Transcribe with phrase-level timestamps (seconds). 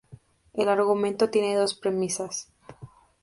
[0.55, 2.49] El argumento tiene dos premisas.